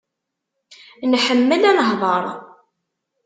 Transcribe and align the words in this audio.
Nḥemmel 1.11 1.61
ad 1.69 1.73
nehḍer. 1.77 2.23